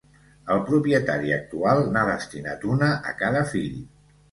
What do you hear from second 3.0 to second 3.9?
a cada fill.